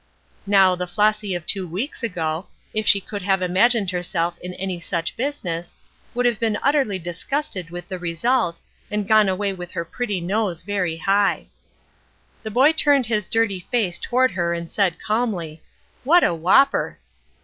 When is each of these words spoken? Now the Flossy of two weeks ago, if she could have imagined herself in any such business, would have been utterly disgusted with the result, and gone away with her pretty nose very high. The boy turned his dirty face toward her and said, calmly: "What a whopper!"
Now 0.47 0.73
the 0.73 0.87
Flossy 0.87 1.35
of 1.35 1.45
two 1.45 1.67
weeks 1.67 2.01
ago, 2.01 2.47
if 2.73 2.87
she 2.87 2.99
could 2.99 3.21
have 3.21 3.43
imagined 3.43 3.91
herself 3.91 4.39
in 4.39 4.55
any 4.55 4.79
such 4.79 5.15
business, 5.15 5.75
would 6.15 6.25
have 6.25 6.39
been 6.39 6.57
utterly 6.63 6.97
disgusted 6.97 7.69
with 7.69 7.87
the 7.87 7.99
result, 7.99 8.61
and 8.89 9.07
gone 9.07 9.29
away 9.29 9.53
with 9.53 9.73
her 9.73 9.85
pretty 9.85 10.19
nose 10.19 10.63
very 10.63 10.97
high. 10.97 11.49
The 12.41 12.49
boy 12.49 12.71
turned 12.71 13.05
his 13.05 13.29
dirty 13.29 13.59
face 13.59 13.99
toward 13.99 14.31
her 14.31 14.55
and 14.55 14.71
said, 14.71 14.99
calmly: 14.99 15.61
"What 16.03 16.23
a 16.23 16.33
whopper!" 16.33 16.97